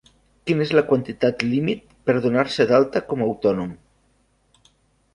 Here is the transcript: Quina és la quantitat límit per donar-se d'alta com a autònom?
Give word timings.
Quina 0.49 0.63
és 0.67 0.71
la 0.75 0.83
quantitat 0.87 1.45
límit 1.51 1.85
per 2.09 2.17
donar-se 2.25 2.69
d'alta 2.73 3.05
com 3.13 3.25
a 3.27 3.31
autònom? 3.31 3.73